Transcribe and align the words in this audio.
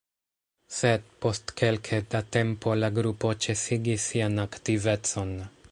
Sed, 0.77 1.03
post 1.25 1.53
kelke 1.61 1.99
da 2.15 2.23
tempo 2.37 2.75
la 2.85 2.91
grupo 2.99 3.35
ĉesigis 3.47 4.11
sian 4.13 4.45
aktivecon. 4.47 5.37